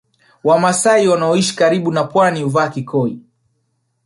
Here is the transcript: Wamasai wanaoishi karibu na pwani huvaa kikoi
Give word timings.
Wamasai 0.43 1.07
wanaoishi 1.07 1.55
karibu 1.55 1.91
na 1.91 2.03
pwani 2.03 2.43
huvaa 2.43 2.69
kikoi 2.69 3.19